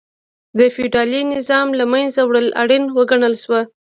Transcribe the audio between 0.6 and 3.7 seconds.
فیوډالي نظام له منځه وړل اړین وګڼل شو.